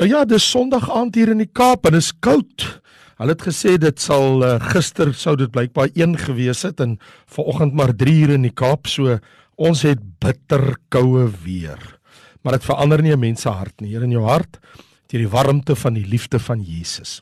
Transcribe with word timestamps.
Nou 0.00 0.08
ja, 0.08 0.22
dis 0.24 0.46
Sondag 0.48 0.86
aand 0.88 1.12
hier 1.18 1.28
in 1.28 1.42
die 1.42 1.50
Kaap 1.52 1.84
en 1.84 1.92
dit 1.92 2.00
is 2.00 2.14
koud. 2.24 2.62
Hulle 3.20 3.34
het 3.34 3.42
gesê 3.44 3.74
dit 3.76 3.98
sal 4.00 4.40
uh, 4.40 4.54
gister 4.70 5.10
sou 5.12 5.34
dit 5.36 5.50
blykbaar 5.52 5.90
1 5.92 6.14
gewees 6.22 6.62
het 6.64 6.80
en 6.80 6.94
vanoggend 7.28 7.76
maar 7.76 7.92
3 7.92 8.14
uur 8.22 8.32
in 8.38 8.46
die 8.46 8.54
Kaap, 8.56 8.88
so 8.88 9.18
ons 9.60 9.82
het 9.84 10.00
bitter 10.24 10.64
koue 10.88 11.26
weer. 11.44 11.76
Maar 12.40 12.56
dit 12.56 12.64
verander 12.64 13.04
nie 13.04 13.12
'n 13.12 13.20
mens 13.20 13.42
se 13.44 13.52
hart 13.52 13.76
nie. 13.82 13.90
Hier 13.90 14.08
in 14.08 14.16
jou 14.16 14.24
hart, 14.24 14.56
deur 15.12 15.20
die 15.20 15.28
warmte 15.28 15.76
van 15.76 15.92
die 15.92 16.08
liefde 16.08 16.38
van 16.38 16.64
Jesus. 16.64 17.20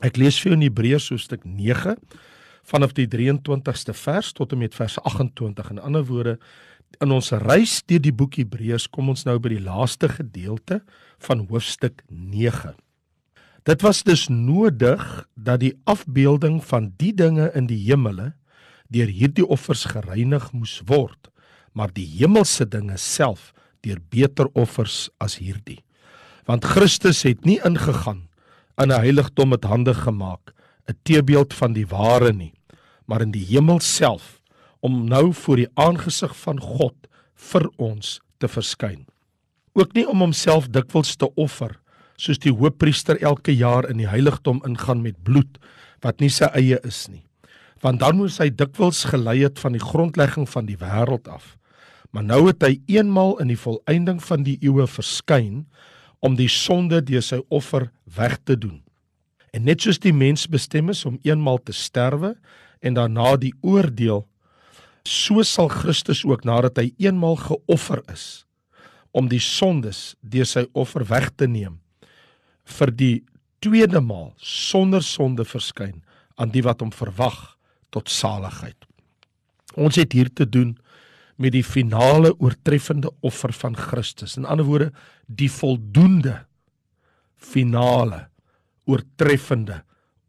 Ek 0.00 0.16
lees 0.16 0.40
vir 0.40 0.52
jou 0.52 0.56
in 0.56 0.64
Hebreërs 0.64 1.10
hoofstuk 1.10 1.44
9 1.44 1.96
vanaf 2.64 2.94
die 2.96 3.06
23ste 3.06 3.92
vers 3.92 4.32
tot 4.32 4.52
en 4.52 4.58
met 4.58 4.74
vers 4.74 4.96
28. 5.02 5.70
In 5.70 5.78
ander 5.78 6.04
woorde, 6.04 6.38
in 7.00 7.12
ons 7.14 7.30
reis 7.32 7.80
deur 7.86 8.02
die 8.02 8.12
boek 8.12 8.36
Hebreërs 8.40 8.88
kom 8.92 9.08
ons 9.12 9.24
nou 9.24 9.38
by 9.38 9.54
die 9.54 9.64
laaste 9.64 10.08
gedeelte 10.08 10.80
van 11.22 11.46
hoofstuk 11.48 12.02
9. 12.08 12.74
Dit 13.62 13.82
was 13.86 14.02
dus 14.02 14.26
nodig 14.28 15.02
dat 15.34 15.62
die 15.62 15.76
afbeelding 15.86 16.58
van 16.66 16.90
die 16.98 17.12
dinge 17.14 17.50
in 17.54 17.68
die 17.70 17.78
hemele 17.84 18.32
deur 18.92 19.08
hierdie 19.08 19.46
offers 19.46 19.86
gereinig 19.94 20.50
moes 20.52 20.80
word, 20.88 21.30
maar 21.72 21.92
die 21.94 22.06
hemelse 22.18 22.66
dinge 22.66 22.98
self 22.98 23.52
deur 23.86 24.02
beter 24.10 24.50
offers 24.58 25.08
as 25.22 25.38
hierdie. 25.38 25.80
Want 26.44 26.66
Christus 26.66 27.22
het 27.22 27.46
nie 27.46 27.60
ingegaan 27.64 28.28
in 28.82 28.90
'n 28.90 29.00
heiligdom 29.00 29.48
met 29.48 29.64
hande 29.64 29.94
gemaak, 29.94 30.52
'n 30.88 30.98
teebeeld 31.02 31.54
van 31.54 31.72
die 31.72 31.86
ware 31.86 32.32
nie, 32.32 32.52
maar 33.06 33.22
in 33.22 33.30
die 33.30 33.46
hemel 33.46 33.80
self 33.80 34.41
om 34.82 35.04
nou 35.08 35.30
voor 35.32 35.62
die 35.62 35.70
aangesig 35.78 36.34
van 36.42 36.60
God 36.60 37.08
vir 37.50 37.68
ons 37.78 38.18
te 38.42 38.50
verskyn. 38.50 39.04
Ook 39.78 39.94
nie 39.96 40.04
om 40.08 40.20
homself 40.20 40.68
dikwels 40.74 41.14
te 41.16 41.30
offer 41.40 41.78
soos 42.20 42.40
die 42.42 42.52
hoofpriester 42.52 43.18
elke 43.22 43.54
jaar 43.54 43.88
in 43.90 44.02
die 44.02 44.10
heiligdom 44.10 44.60
ingaan 44.66 45.02
met 45.02 45.18
bloed 45.24 45.58
wat 46.02 46.20
nie 46.20 46.30
sy 46.30 46.50
eie 46.58 46.78
is 46.86 47.06
nie. 47.08 47.22
Want 47.82 48.02
dan 48.02 48.18
moes 48.18 48.38
hy 48.42 48.50
dikwels 48.50 49.04
gelei 49.10 49.40
het 49.42 49.58
van 49.62 49.74
die 49.74 49.82
grondlegging 49.82 50.46
van 50.50 50.68
die 50.68 50.78
wêreld 50.78 51.30
af. 51.30 51.56
Maar 52.12 52.26
nou 52.28 52.42
het 52.50 52.62
hy 52.62 52.76
eenmal 52.92 53.38
in 53.42 53.50
die 53.50 53.58
volëinding 53.58 54.20
van 54.22 54.44
die 54.46 54.58
eeue 54.62 54.86
verskyn 54.86 55.64
om 56.22 56.36
die 56.38 56.50
sonde 56.50 57.00
deur 57.02 57.24
sy 57.24 57.40
offer 57.50 57.88
weg 58.18 58.36
te 58.44 58.58
doen. 58.58 58.82
En 59.52 59.66
net 59.66 59.82
soos 59.82 59.98
die 60.02 60.14
mens 60.14 60.44
bestem 60.50 60.92
is 60.92 61.02
om 61.08 61.18
eenmal 61.26 61.58
te 61.58 61.74
sterwe 61.74 62.34
en 62.82 62.94
daarna 62.98 63.34
die 63.40 63.54
oordeel 63.62 64.26
so 65.08 65.42
sal 65.42 65.68
Christus 65.72 66.22
ook 66.24 66.44
nadat 66.44 66.78
hy 66.78 66.92
eenmal 67.02 67.36
geoffer 67.40 68.02
is 68.12 68.44
om 69.12 69.28
die 69.28 69.42
sondes 69.42 70.14
deur 70.20 70.48
sy 70.48 70.64
offer 70.72 71.04
weg 71.10 71.30
te 71.36 71.48
neem 71.50 71.80
vir 72.78 72.92
die 72.94 73.16
tweede 73.62 74.00
maal 74.00 74.32
sonder 74.38 75.02
sonde 75.04 75.44
verskyn 75.46 76.00
aan 76.40 76.52
die 76.54 76.62
wat 76.64 76.80
hom 76.80 76.92
verwag 76.94 77.56
tot 77.92 78.08
saligheid. 78.08 78.78
Ons 79.76 79.98
het 80.00 80.14
hier 80.16 80.30
te 80.32 80.46
doen 80.48 80.74
met 81.36 81.54
die 81.54 81.64
finale 81.64 82.32
oortreffende 82.38 83.10
offer 83.20 83.52
van 83.56 83.76
Christus. 83.76 84.36
In 84.36 84.46
ander 84.48 84.66
woorde, 84.68 84.90
die 85.26 85.50
voldoende 85.50 86.44
finale 87.36 88.28
oortreffende 88.88 89.82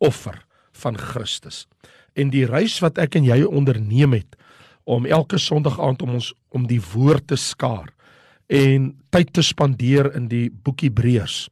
offer 0.03 0.41
van 0.83 0.97
Christus. 0.97 1.66
En 2.13 2.31
die 2.33 2.45
reis 2.49 2.79
wat 2.83 2.99
ek 3.01 3.17
en 3.19 3.27
jy 3.27 3.41
onderneem 3.45 4.16
het 4.17 4.38
om 4.84 5.06
elke 5.06 5.38
Sondag 5.38 5.80
aand 5.80 6.02
om 6.02 6.17
ons 6.20 6.34
om 6.50 6.67
die 6.67 6.81
woord 6.94 7.28
te 7.28 7.36
skaar 7.39 7.92
en 8.48 8.92
tyd 9.09 9.34
te 9.34 9.42
spandeer 9.42 10.12
in 10.16 10.28
die 10.28 10.50
boek 10.50 10.84
Hebreërs. 10.84 11.48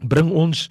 Bring 0.00 0.30
ons 0.30 0.68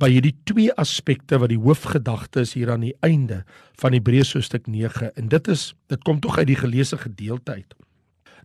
by 0.00 0.08
hierdie 0.08 0.34
twee 0.48 0.72
aspekte 0.80 1.38
wat 1.38 1.52
die 1.52 1.60
hoofgedagte 1.60 2.46
is 2.46 2.54
hier 2.56 2.72
aan 2.72 2.86
die 2.86 2.96
einde 3.04 3.42
van 3.80 3.92
Hebreërs 3.92 4.32
hoofstuk 4.38 4.66
9 4.66 5.12
en 5.14 5.28
dit 5.28 5.52
is 5.52 5.74
dit 5.92 6.02
kom 6.04 6.20
tog 6.20 6.38
uit 6.38 6.48
die 6.48 6.60
geleesde 6.62 6.98
gedeelte 6.98 7.60
uit 7.60 7.76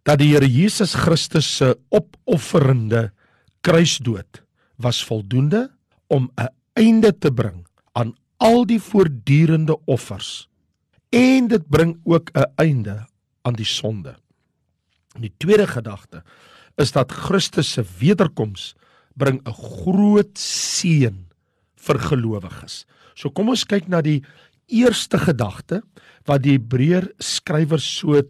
dat 0.05 0.21
die 0.21 0.33
Here 0.35 0.47
Jesus 0.47 0.93
Christus 0.93 1.47
se 1.57 1.71
opofferende 1.89 3.09
kruisdood 3.65 4.43
was 4.77 5.01
voldoende 5.03 5.69
om 6.07 6.29
'n 6.37 6.51
einde 6.73 7.11
te 7.17 7.31
bring 7.31 7.65
aan 7.93 8.13
al 8.37 8.65
die 8.65 8.79
voortdurende 8.79 9.77
offers. 9.85 10.47
En 11.09 11.47
dit 11.47 11.69
bring 11.69 11.97
ook 12.03 12.29
'n 12.33 12.51
einde 12.55 13.07
aan 13.45 13.57
die 13.57 13.67
sonde. 13.67 14.15
Die 15.15 15.31
tweede 15.39 15.67
gedagte 15.69 16.23
is 16.81 16.91
dat 16.91 17.13
Christus 17.13 17.71
se 17.77 17.85
wederkoms 17.99 18.73
bring 19.15 19.39
'n 19.45 19.53
groot 19.53 20.37
seën 20.37 21.27
vir 21.75 21.99
gelowiges. 21.99 22.85
So 23.15 23.29
kom 23.29 23.49
ons 23.49 23.63
kyk 23.63 23.87
na 23.87 24.01
die 24.01 24.23
eerste 24.67 25.17
gedagte 25.17 25.83
wat 26.25 26.43
die 26.43 26.57
Hebreër 26.57 27.13
skrywer 27.19 27.79
so 27.79 28.21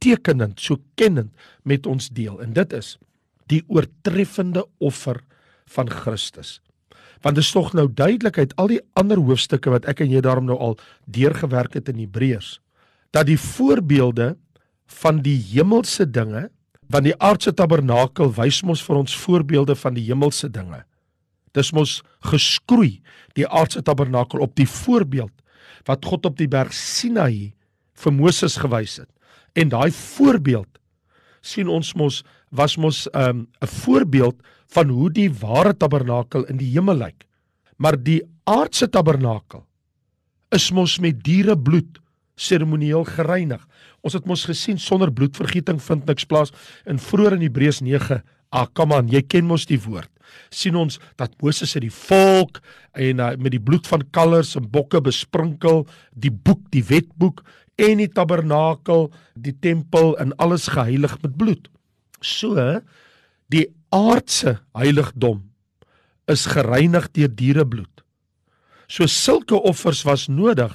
tekenend, 0.00 0.60
so 0.60 0.76
kennend 0.96 1.34
met 1.62 1.86
ons 1.86 2.08
deel 2.08 2.40
en 2.40 2.52
dit 2.52 2.72
is 2.72 2.98
die 3.46 3.62
oortreffende 3.68 4.64
offer 4.78 5.20
van 5.66 5.88
Christus 5.88 6.60
want 7.22 7.34
dit 7.34 7.44
is 7.44 7.52
tog 7.52 7.72
nou 7.74 7.88
duidelik 7.90 8.38
uit 8.38 8.54
al 8.56 8.70
die 8.70 8.80
ander 8.98 9.18
hoofstukke 9.18 9.72
wat 9.72 9.88
ek 9.90 10.04
en 10.04 10.12
jy 10.12 10.22
daarom 10.24 10.46
nou 10.48 10.58
al 10.58 10.78
deurgewerk 11.06 11.74
het 11.78 11.90
in 11.90 11.98
Hebreërs 12.02 12.58
dat 13.10 13.26
die 13.26 13.38
voorbeelde 13.40 14.36
van 15.00 15.22
die 15.24 15.38
hemelse 15.52 16.06
dinge 16.10 16.48
want 16.88 17.04
die 17.04 17.16
aardse 17.20 17.52
tabernakel 17.52 18.32
wys 18.36 18.62
mos 18.64 18.82
vir 18.84 19.00
ons 19.02 19.16
voorbeelde 19.16 19.76
van 19.76 19.96
die 19.96 20.06
hemelse 20.08 20.48
dinge 20.52 20.82
dis 21.56 21.72
mos 21.72 22.00
geskroei 22.30 22.98
die 23.38 23.46
aardse 23.48 23.82
tabernakel 23.82 24.40
op 24.44 24.56
die 24.56 24.68
voorbeeld 24.68 25.34
wat 25.88 26.04
God 26.04 26.26
op 26.26 26.36
die 26.36 26.48
berg 26.48 26.72
Sinaï 26.76 27.52
vir 27.98 28.12
Moses 28.12 28.58
gewys 28.60 28.98
het 29.02 29.10
en 29.58 29.72
daai 29.72 29.90
voorbeeld 29.92 30.78
sien 31.44 31.68
ons 31.72 31.94
mos 31.96 32.22
was 32.50 32.76
mos 32.76 33.06
'n 33.12 33.20
um, 33.20 33.48
'n 33.62 33.66
voorbeeld 33.66 34.36
van 34.72 34.88
hoe 34.88 35.10
die 35.10 35.30
ware 35.32 35.76
tabernakel 35.76 36.44
in 36.46 36.56
die 36.60 36.70
hemel 36.72 36.96
lyk. 36.96 37.24
Maar 37.76 37.96
die 37.96 38.22
aardse 38.44 38.88
tabernakel 38.88 39.64
is 40.50 40.70
mos 40.72 40.98
met 40.98 41.22
diere 41.24 41.56
bloed 41.58 42.00
seremonieel 42.38 43.04
gereinig. 43.08 43.62
Ons 44.06 44.14
het 44.14 44.26
mos 44.30 44.46
gesien 44.48 44.78
sonder 44.78 45.12
bloedvergieting 45.12 45.80
vind 45.82 46.06
niks 46.06 46.26
plaas 46.28 46.54
in 46.86 47.00
vroeër 47.02 47.38
in 47.38 47.48
Hebreërs 47.48 47.82
9. 47.84 48.22
Ah, 48.54 48.68
kom 48.72 48.94
aan, 48.96 49.10
jy 49.12 49.22
ken 49.26 49.48
mos 49.48 49.66
die 49.68 49.80
woord. 49.82 50.10
sien 50.52 50.76
ons 50.76 50.98
dat 51.16 51.32
Moses 51.42 51.74
het 51.76 51.84
die 51.84 51.92
volk 51.92 52.60
en 52.96 53.20
uh, 53.20 53.30
met 53.40 53.52
die 53.54 53.62
bloed 53.62 53.86
van 53.88 54.04
kalvers 54.12 54.54
en 54.58 54.68
bokke 54.70 55.00
besprinkel, 55.04 55.86
die 56.12 56.32
boek, 56.32 56.60
die 56.72 56.84
wetboek 56.84 57.42
en 57.78 58.02
die 58.02 58.10
tabernakel, 58.12 59.08
die 59.34 59.54
tempel 59.56 60.16
en 60.20 60.34
alles 60.42 60.68
geheilig 60.72 61.16
met 61.22 61.36
bloed. 61.38 61.68
So 62.20 62.56
die 63.52 63.66
aardse 63.94 64.58
heiligdom 64.76 65.46
is 66.28 66.44
gereinig 66.50 67.08
deur 67.16 67.30
dierebloed. 67.32 68.04
So 68.88 69.08
sulke 69.08 69.56
offers 69.56 70.04
was 70.04 70.28
nodig 70.28 70.74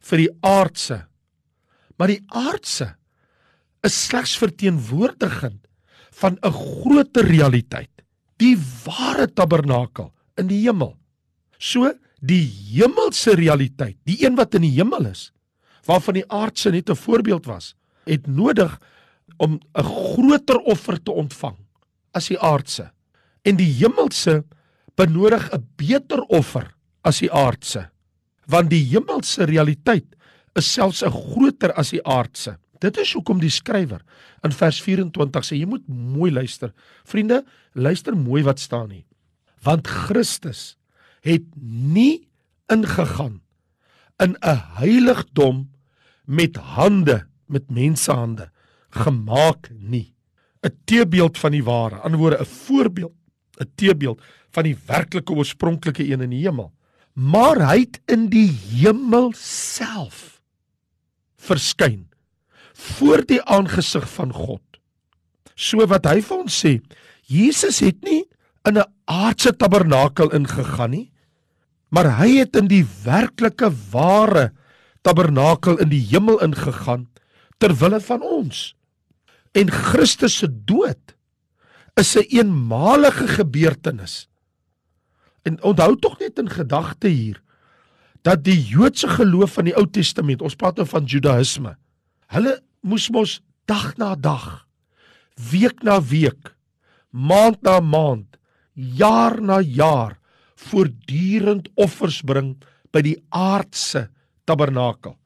vir 0.00 0.24
die 0.24 0.30
aardse. 0.46 1.02
Maar 1.98 2.14
die 2.14 2.22
aardse 2.28 2.94
is 3.86 3.96
slegs 4.06 4.36
verteenwoordigend 4.40 5.66
van 6.20 6.38
'n 6.42 6.52
groter 6.52 7.24
realiteit, 7.24 7.90
die 8.36 8.56
ware 8.84 9.26
tabernakel 9.26 10.12
in 10.36 10.48
die 10.48 10.62
hemel. 10.64 10.96
So 11.58 11.92
die 12.20 12.44
hemelse 12.72 13.34
realiteit, 13.34 13.96
die 14.04 14.24
een 14.24 14.36
wat 14.36 14.54
in 14.54 14.62
die 14.62 14.76
hemel 14.76 15.06
is, 15.06 15.32
waarvan 15.86 16.14
die 16.14 16.28
aardse 16.28 16.70
net 16.70 16.90
'n 16.90 16.96
voorbeeld 16.96 17.46
was, 17.46 17.74
het 18.04 18.26
nodig 18.26 18.78
om 19.38 19.60
'n 19.74 19.84
groter 19.84 20.58
offer 20.58 21.02
te 21.02 21.12
ontvang 21.12 21.56
as 22.12 22.28
die 22.28 22.38
aardse. 22.38 22.90
En 23.42 23.56
die 23.56 23.72
hemelse 23.72 24.44
benodig 24.94 25.52
'n 25.52 25.66
beter 25.76 26.20
offer 26.28 26.74
as 27.02 27.18
die 27.18 27.32
aardse. 27.32 27.90
Want 28.50 28.70
die 28.70 28.82
hemelse 28.90 29.46
realiteit 29.48 30.06
is 30.58 30.72
selfs 30.72 31.02
'n 31.04 31.10
groter 31.10 31.72
as 31.72 31.90
die 31.90 32.04
aardse. 32.04 32.58
Dit 32.80 32.98
is 32.98 33.12
hoekom 33.12 33.40
die 33.40 33.52
skrywer 33.52 34.02
in 34.44 34.52
vers 34.52 34.80
24 34.82 35.44
sê 35.44 35.58
jy 35.58 35.68
moet 35.68 35.86
mooi 35.88 36.30
luister. 36.32 36.72
Vriende, 37.04 37.44
luister 37.74 38.16
mooi 38.16 38.42
wat 38.42 38.60
staan 38.60 38.90
hier. 38.90 39.04
Want 39.62 39.86
Christus 39.86 40.76
het 41.20 41.44
nie 41.60 42.28
ingegaan 42.72 43.42
in 44.18 44.36
'n 44.40 44.62
heiligdom 44.80 45.70
met 46.24 46.56
hande, 46.56 47.26
met 47.46 47.70
mensehande 47.70 48.50
gemaak 48.90 49.70
nie. 49.70 50.14
'n 50.62 50.76
teebeeld 50.84 51.38
van 51.38 51.50
die 51.50 51.64
ware, 51.64 52.00
aan 52.02 52.16
woorde 52.16 52.40
'n 52.40 52.44
voorbeeld, 52.44 53.12
'n 53.60 53.70
teebeeld 53.74 54.22
van 54.50 54.62
die 54.62 54.76
werklike 54.86 55.32
oorspronklike 55.32 56.04
een 56.04 56.20
in 56.20 56.30
die 56.30 56.46
hemel. 56.46 56.72
Maar 57.14 57.60
hy 57.68 57.78
het 57.84 58.00
in 58.10 58.28
die 58.32 58.48
hemel 58.50 59.32
self 59.36 60.40
verskyn 61.40 62.06
voor 62.80 63.24
die 63.28 63.40
aangesig 63.44 64.06
van 64.14 64.32
God. 64.32 64.62
So 65.56 65.84
wat 65.90 66.06
hy 66.08 66.20
vir 66.24 66.36
ons 66.38 66.60
sê, 66.64 66.78
Jesus 67.28 67.80
het 67.84 68.00
nie 68.04 68.24
in 68.66 68.78
'n 68.78 68.88
aardse 69.04 69.52
tabernakel 69.56 70.32
ingegaan 70.32 70.90
nie, 70.90 71.12
maar 71.90 72.18
hy 72.18 72.38
het 72.38 72.56
in 72.56 72.68
die 72.68 72.86
werklike 73.04 73.70
ware 73.90 74.52
tabernakel 75.02 75.78
in 75.78 75.88
die 75.88 76.04
hemel 76.12 76.40
ingegaan 76.40 77.08
ter 77.58 77.74
wille 77.74 78.00
van 78.00 78.22
ons. 78.22 78.74
En 79.52 79.70
Christus 79.70 80.38
se 80.38 80.48
dood 80.48 81.16
is 81.96 82.16
'n 82.16 82.18
een 82.18 82.38
eenmalige 82.38 83.28
gebeurtenis. 83.28 84.29
En 85.42 85.56
onthou 85.62 85.94
tog 85.98 86.18
net 86.20 86.38
in 86.38 86.50
gedagte 86.50 87.08
hier 87.08 87.40
dat 88.22 88.42
die 88.44 88.58
Joodse 88.60 89.08
geloof 89.08 89.56
van 89.56 89.70
die 89.70 89.76
Ou 89.76 89.86
Testament, 89.88 90.42
ons 90.44 90.56
praat 90.56 90.76
nou 90.76 90.86
van 90.88 91.06
Judaïsme. 91.08 91.76
Hulle 92.34 92.58
moes 92.84 93.08
mos 93.12 93.38
dag 93.64 93.94
na 93.96 94.12
dag, 94.14 94.66
week 95.50 95.80
na 95.86 95.96
week, 96.04 96.52
maand 97.10 97.62
na 97.64 97.78
maand, 97.80 98.36
jaar 98.74 99.40
na 99.40 99.60
jaar 99.60 100.18
voortdurend 100.60 101.70
offers 101.80 102.20
bring 102.26 102.54
by 102.92 103.02
die 103.04 103.16
aardse 103.32 104.08
tabernakel. 104.48 105.16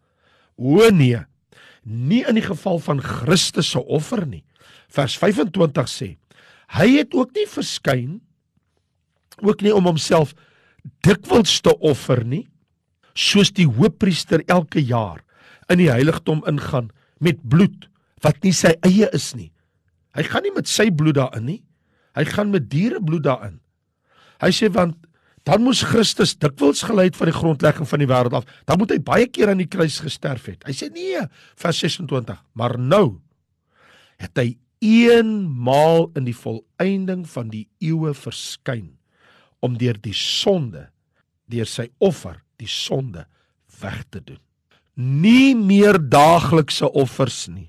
O 0.55 0.87
nee, 0.95 1.19
nie 1.83 2.23
in 2.29 2.39
die 2.39 2.47
geval 2.47 2.79
van 2.85 3.03
Christus 3.03 3.73
se 3.75 3.83
offer 3.83 4.23
nie. 4.27 4.45
Vers 4.95 5.17
25 5.19 5.91
sê: 5.91 6.09
Hy 6.79 6.89
het 7.01 7.15
ook 7.17 7.35
nie 7.35 7.49
verskyn 7.51 8.21
ook 9.43 9.63
nie 9.65 9.75
om 9.75 9.87
homself 9.89 10.35
dikwels 11.07 11.61
te 11.65 11.73
offer 11.81 12.25
nie, 12.25 12.45
soos 13.15 13.53
die 13.55 13.67
hoofpriester 13.67 14.43
elke 14.51 14.83
jaar 14.83 15.23
in 15.71 15.81
die 15.81 15.91
heiligdom 15.91 16.43
ingaan 16.51 16.91
met 17.23 17.41
bloed 17.49 17.89
wat 18.25 18.41
nie 18.45 18.53
sy 18.57 18.75
eie 18.85 19.09
is 19.17 19.33
nie. 19.37 19.51
Hy 20.15 20.25
gaan 20.29 20.45
nie 20.47 20.55
met 20.55 20.71
sy 20.71 20.91
bloed 20.95 21.17
daarin 21.19 21.47
nie. 21.49 21.61
Hy 22.15 22.25
gaan 22.31 22.53
met 22.55 22.69
dierebloed 22.71 23.25
daarin. 23.27 23.59
Hy 24.43 24.51
sê 24.55 24.71
want 24.73 24.99
dan 25.45 25.61
moes 25.61 25.83
Christus 25.85 26.33
dikwels 26.41 26.85
gelei 26.87 27.11
het 27.11 27.19
van 27.19 27.29
die 27.29 27.37
grondlegging 27.37 27.89
van 27.89 28.01
die 28.01 28.09
wêreld 28.09 28.37
af. 28.39 28.47
Dan 28.65 28.81
moet 28.81 28.95
hy 28.95 29.01
baie 29.05 29.27
keer 29.29 29.53
aan 29.53 29.61
die 29.61 29.69
kruis 29.69 29.99
gesterf 30.01 30.47
het. 30.49 30.65
Hy 30.65 30.73
sê 30.77 30.89
nee, 30.95 31.21
vers 31.61 31.83
26, 31.85 32.39
maar 32.57 32.79
nou 32.81 33.21
het 34.23 34.41
hy 34.41 34.55
eenmaal 34.85 36.09
in 36.17 36.29
die 36.29 36.37
volëinding 36.37 37.27
van 37.29 37.51
die 37.53 37.67
eeue 37.85 38.15
verskyn 38.17 38.95
om 39.65 39.79
deur 39.81 39.97
die 40.01 40.17
sonde 40.17 40.89
deur 41.51 41.69
sy 41.69 41.89
offer 42.05 42.39
die 42.61 42.71
sonde 42.71 43.27
weg 43.81 44.03
te 44.13 44.21
doen. 44.23 44.41
Nie 44.95 45.55
meer 45.59 45.99
daaglikse 45.99 46.89
offers 46.95 47.47
nie. 47.51 47.69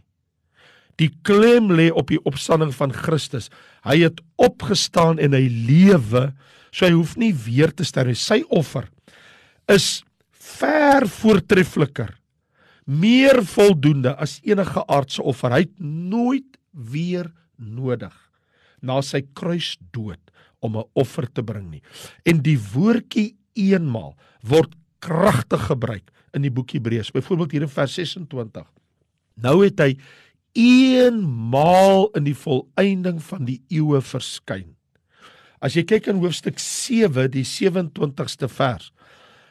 Die 1.01 1.09
klem 1.27 1.71
lê 1.75 1.89
op 1.91 2.11
die 2.13 2.21
opstanding 2.23 2.71
van 2.75 2.93
Christus. 2.95 3.49
Hy 3.83 3.97
het 4.05 4.21
opgestaan 4.39 5.19
en 5.19 5.35
hy 5.35 5.47
lewe 5.49 6.29
So 6.75 6.83
hy 6.83 6.91
hoef 6.91 7.15
nie 7.19 7.31
weer 7.31 7.71
te 7.71 7.85
sterf. 7.87 8.17
Sy 8.19 8.41
offer 8.51 8.89
is 9.71 10.03
ver 10.35 11.07
voortreffliker. 11.07 12.11
Meer 12.85 13.39
voldoende 13.47 14.13
as 14.21 14.37
enige 14.43 14.83
aardse 14.91 15.23
offer. 15.23 15.55
Hy 15.55 15.63
het 15.63 15.77
nooit 15.79 16.59
weer 16.75 17.31
nodig 17.55 18.13
na 18.85 18.99
sy 19.01 19.23
kruisdood 19.37 20.19
om 20.59 20.77
'n 20.77 20.89
offer 20.93 21.31
te 21.31 21.43
bring 21.43 21.69
nie. 21.69 21.81
En 22.23 22.41
die 22.41 22.59
woordjie 22.59 23.35
eenmaal 23.53 24.15
word 24.41 24.75
kragtig 24.99 25.65
gebruik 25.65 26.11
in 26.33 26.41
die 26.41 26.51
boek 26.51 26.71
Hebreërs. 26.71 27.11
Byvoorbeeld 27.11 27.51
hier 27.51 27.61
in 27.61 27.69
vers 27.69 27.93
26. 27.93 28.65
Nou 29.35 29.63
het 29.63 29.79
hy 29.79 29.97
eenmaal 30.55 32.09
in 32.15 32.23
die 32.23 32.35
volëinding 32.35 33.19
van 33.23 33.45
die 33.45 33.61
eeue 33.69 34.01
verskyn. 34.01 34.75
As 35.59 35.75
jy 35.75 35.83
kyk 35.87 36.07
in 36.07 36.21
hoofstuk 36.23 36.59
7, 36.59 37.27
die 37.31 37.45
27ste 37.47 38.49
vers. 38.51 38.91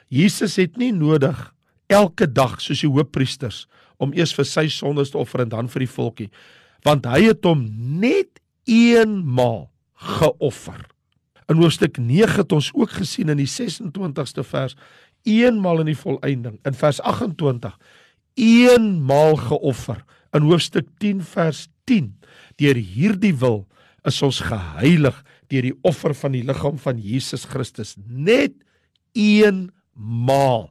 Jesus 0.08 0.56
het 0.60 0.78
nie 0.80 0.92
nodig 0.92 1.36
elke 1.92 2.28
dag 2.30 2.60
soos 2.62 2.80
die 2.84 2.90
hoofpriesters 2.90 3.64
om 4.02 4.14
eers 4.16 4.34
vir 4.36 4.46
sy 4.48 4.66
sondes 4.72 5.12
te 5.12 5.18
offer 5.20 5.44
en 5.44 5.52
dan 5.52 5.68
vir 5.70 5.84
die 5.84 5.90
volkie, 5.90 6.30
want 6.84 7.06
hy 7.08 7.26
het 7.28 7.44
hom 7.46 7.64
net 8.00 8.40
eenmaal 8.68 9.68
geoffer. 10.18 10.80
In 11.49 11.61
hoofstuk 11.61 11.99
9 12.00 12.41
het 12.41 12.52
ons 12.52 12.70
ook 12.73 12.94
gesien 12.96 13.29
in 13.29 13.41
die 13.41 13.50
26ste 13.50 14.44
vers 14.46 14.76
eenmaal 15.29 15.82
in 15.85 15.93
die 15.93 15.99
volëinding. 15.99 16.58
In 16.64 16.76
vers 16.76 17.00
28 17.00 17.76
eenmaal 18.41 19.37
geoffer. 19.37 20.05
In 20.35 20.49
hoofstuk 20.49 20.88
10 20.99 21.23
vers 21.35 21.67
10 21.88 22.14
deur 22.61 22.79
hierdie 22.79 23.35
wil 23.38 23.64
is 24.05 24.20
ons 24.23 24.41
geheilig 24.44 25.17
deur 25.52 25.67
die 25.69 25.76
offer 25.87 26.14
van 26.17 26.35
die 26.35 26.44
liggaam 26.46 26.79
van 26.81 27.00
Jesus 27.00 27.44
Christus. 27.49 27.94
Net 28.08 28.56
eenmaal 29.14 30.70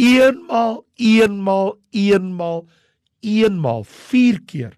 eenmaal 0.00 0.84
eenmaal 0.96 1.74
eenmaal 1.90 2.62
eenmaal 3.20 3.84
vier 3.84 4.40
keer 4.48 4.72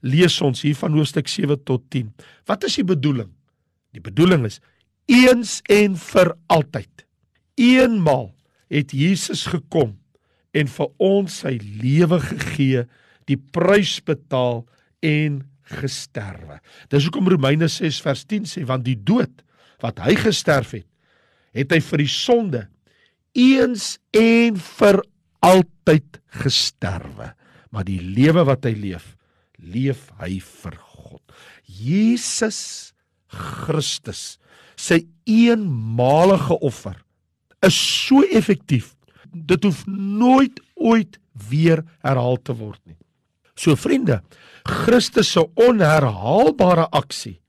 lees 0.00 0.38
ons 0.40 0.62
hier 0.62 0.76
van 0.78 0.94
hoofstuk 0.94 1.28
7 1.28 1.58
tot 1.66 1.82
10 1.90 2.12
wat 2.48 2.64
is 2.64 2.78
die 2.78 2.86
bedoeling? 2.86 3.28
Die 3.90 4.02
bedoeling 4.02 4.46
is 4.46 4.60
eens 5.10 5.58
en 5.70 5.96
vir 5.98 6.34
altyd 6.52 7.04
eenmaal 7.60 8.30
het 8.70 8.94
Jesus 8.94 9.44
gekom 9.50 9.96
en 10.56 10.70
vir 10.70 10.90
ons 11.02 11.40
sy 11.42 11.56
lewe 11.60 12.20
gegee 12.22 12.84
die 13.30 13.38
prys 13.38 13.98
betaal 14.06 14.64
en 15.06 15.42
gesterwe. 15.70 16.58
Dis 16.90 17.06
hoekom 17.06 17.28
Romeine 17.30 17.68
6 17.70 18.00
vers 18.02 18.24
10 18.30 18.48
sê 18.50 18.64
want 18.66 18.86
die 18.86 18.98
dood 18.98 19.42
wat 19.82 20.00
hy 20.04 20.16
gesterf 20.18 20.74
het, 20.78 20.88
het 21.56 21.72
hy 21.72 21.80
vir 21.82 22.02
die 22.02 22.10
sonde 22.10 22.64
eens 23.38 23.94
en 24.16 24.58
vir 24.58 25.00
altyd 25.46 26.20
gesterwe. 26.42 27.32
Maar 27.70 27.86
die 27.86 28.00
lewe 28.02 28.44
wat 28.48 28.66
hy 28.66 28.74
leef, 28.74 29.14
leef 29.62 30.08
hy 30.18 30.40
vir 30.42 30.76
God. 30.76 31.22
Jesus 31.66 32.92
Christus 33.30 34.39
sy 34.80 35.04
eenmalige 35.28 36.56
offer 36.64 36.96
is 37.66 37.76
so 37.76 38.24
effektief. 38.32 38.94
Dit 39.30 39.64
hoef 39.66 39.84
nooit 39.86 40.60
ooit 40.80 41.18
weer 41.50 41.84
herhaal 42.04 42.40
te 42.42 42.56
word 42.56 42.80
nie. 42.88 42.96
So 43.54 43.76
vriende, 43.76 44.20
Christus 44.64 45.32
se 45.34 45.44
onherhaalbare 45.60 46.88
aksie 46.96 47.40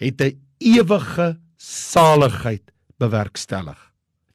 het 0.00 0.20
'n 0.20 0.36
ewige 0.58 1.38
saligheid 1.56 2.72
bewerkstellig. 2.98 3.78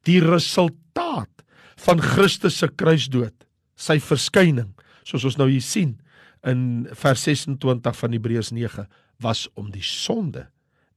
Die 0.06 0.20
resultaat 0.20 1.44
van 1.76 2.02
Christus 2.02 2.58
se 2.58 2.68
kruisdood, 2.68 3.46
sy 3.76 4.00
verskyning, 4.00 4.74
soos 5.04 5.26
ons 5.26 5.38
nou 5.38 5.50
hier 5.50 5.62
sien 5.62 6.00
in 6.44 6.88
vers 6.92 7.24
26 7.24 7.96
van 7.96 8.12
Hebreërs 8.12 8.52
9, 8.52 8.88
was 9.20 9.48
om 9.56 9.72
die 9.72 9.84
sonde 9.84 10.48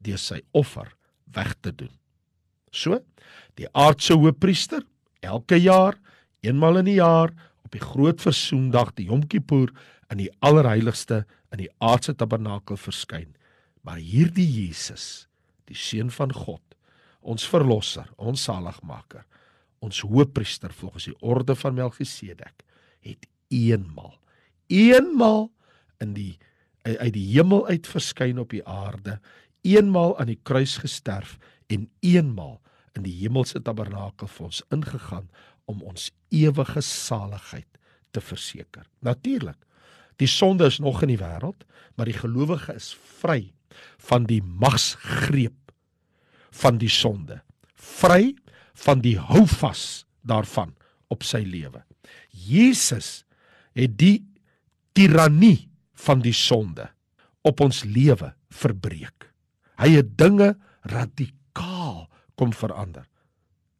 deur 0.00 0.18
sy 0.18 0.40
offer 0.52 0.97
weg 1.34 1.54
te 1.60 1.72
doen. 1.74 1.92
So, 2.70 3.00
die 3.58 3.68
aardse 3.72 4.14
hoëpriester 4.14 4.84
elke 5.24 5.58
jaar, 5.60 5.96
eenmal 6.40 6.80
in 6.82 6.90
die 6.92 6.98
jaar, 7.00 7.32
op 7.64 7.74
die 7.74 7.82
groot 7.82 8.22
versoendag, 8.22 8.94
die 8.96 9.08
Yom 9.08 9.26
Kippur, 9.26 9.72
in 10.08 10.22
die 10.22 10.30
allerheiligste 10.44 11.24
in 11.52 11.62
die 11.62 11.70
aardse 11.84 12.14
tabernakel 12.16 12.78
verskyn. 12.80 13.30
Maar 13.84 14.00
hierdie 14.04 14.46
Jesus, 14.46 15.26
die 15.68 15.76
seun 15.76 16.12
van 16.12 16.32
God, 16.34 16.62
ons 17.20 17.46
verlosser, 17.48 18.08
ons 18.16 18.42
saligmaker, 18.48 19.24
ons 19.84 20.02
hoëpriester 20.04 20.72
volgens 20.74 21.08
die 21.10 21.16
orde 21.24 21.56
van 21.56 21.76
Melchisedek, 21.76 22.64
het 23.06 23.28
eenmal, 23.54 24.16
eenmal 24.68 25.48
in 26.02 26.14
die 26.16 26.34
uit 26.88 27.12
die 27.12 27.26
hemel 27.34 27.66
uit 27.68 27.88
verskyn 27.90 28.38
op 28.40 28.52
die 28.54 28.62
aarde, 28.64 29.18
eenmal 29.76 30.16
aan 30.18 30.30
die 30.32 30.40
kruis 30.42 30.78
gesterf 30.82 31.36
en 31.68 31.88
eenmal 32.00 32.58
in 32.96 33.04
die 33.06 33.14
hemelse 33.20 33.60
tabernakel 33.62 34.30
vir 34.30 34.48
ons 34.50 34.62
ingegaan 34.74 35.28
om 35.68 35.82
ons 35.86 36.10
ewige 36.34 36.80
saligheid 36.84 37.68
te 38.12 38.22
verseker. 38.24 38.86
Natuurlik 39.04 39.58
Die 40.18 40.26
sonde 40.26 40.66
is 40.66 40.78
nog 40.82 41.02
in 41.02 41.12
die 41.12 41.20
wêreld, 41.20 41.62
maar 41.94 42.08
die 42.10 42.18
gelowige 42.18 42.74
is 42.74 42.90
vry 43.20 43.52
van 44.02 44.26
die 44.26 44.40
magsgreep 44.42 45.72
van 46.58 46.80
die 46.82 46.90
sonde. 46.90 47.38
Vry 47.74 48.34
van 48.82 49.02
die 49.04 49.14
houvas 49.18 50.04
daarvan 50.26 50.74
op 51.12 51.22
sy 51.22 51.44
lewe. 51.46 51.84
Jesus 52.30 53.22
het 53.78 53.94
die 53.98 54.26
tirannie 54.98 55.68
van 56.02 56.22
die 56.24 56.34
sonde 56.34 56.88
op 57.46 57.62
ons 57.62 57.84
lewe 57.86 58.32
verbreek. 58.50 59.27
Hy 59.78 59.94
het 59.94 60.16
dinge 60.18 60.56
radikaal 60.88 62.08
kom 62.38 62.52
verander. 62.52 63.06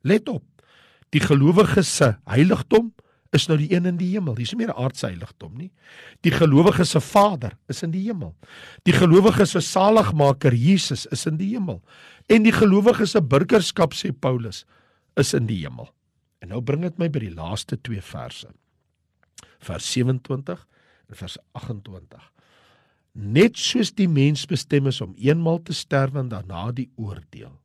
Let 0.07 0.28
op. 0.28 0.45
Die 1.14 1.21
gelowige 1.21 1.83
se 1.83 2.14
heiligdom 2.28 2.93
is 3.37 3.47
nou 3.49 3.59
die 3.61 3.69
een 3.75 3.87
in 3.88 3.99
die 4.00 4.11
hemel. 4.14 4.35
Dis 4.35 4.52
nie 4.52 4.64
meer 4.64 4.75
'n 4.75 4.83
aardse 4.85 5.07
heiligdom 5.07 5.57
nie. 5.57 5.71
Die 6.21 6.33
gelowige 6.33 6.85
se 6.85 7.00
Vader 7.00 7.59
is 7.69 7.83
in 7.83 7.90
die 7.90 8.02
hemel. 8.09 8.37
Die 8.83 8.93
gelowige 8.93 9.47
se 9.47 9.61
saligmaker 9.61 10.55
Jesus 10.55 11.07
is 11.07 11.26
in 11.26 11.37
die 11.37 11.55
hemel. 11.55 11.83
En 12.26 12.43
die 12.43 12.52
gelowige 12.52 13.07
se 13.07 13.23
burgerskap 13.23 13.93
sê 13.95 14.12
Paulus 14.12 14.64
is 15.17 15.35
in 15.35 15.47
die 15.47 15.64
hemel. 15.64 15.88
En 16.38 16.49
nou 16.49 16.61
bring 16.61 16.83
dit 16.83 16.99
my 16.99 17.09
by 17.09 17.19
die 17.19 17.35
laaste 17.35 17.81
twee 17.81 18.02
verse. 18.02 18.49
Vers 19.59 19.93
27 19.93 20.67
en 21.09 21.17
vers 21.17 21.38
28. 21.52 22.33
Net 23.12 23.57
soos 23.59 23.95
die 23.95 24.09
mens 24.09 24.47
bestem 24.47 24.87
is 24.87 25.00
om 25.00 25.15
eenmal 25.17 25.62
te 25.62 25.75
sterwe 25.75 26.21
en 26.21 26.29
daarna 26.29 26.71
die 26.73 26.91
oordeel 26.97 27.57